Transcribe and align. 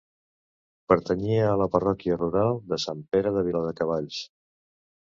Pertanyia 0.91 1.43
a 1.51 1.59
la 1.63 1.69
parròquia 1.77 2.19
rural 2.23 2.59
de 2.73 2.83
Sant 2.87 3.07
Pere 3.15 3.37
de 3.39 3.47
Viladecavalls. 3.53 4.27